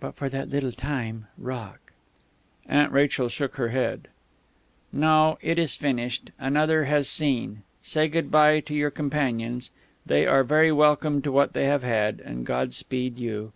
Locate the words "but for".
0.00-0.28